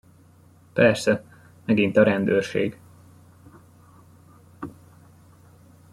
[0.73, 1.23] Persze,
[1.65, 2.79] megint a rendőrség.